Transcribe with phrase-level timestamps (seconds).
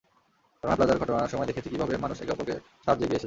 [0.63, 3.19] রানা প্লাজার ঘটনার সময় দেখেছি, কীভাবে মানুষ একে অপরের সাহায্যে এগিয়ে এসেছে।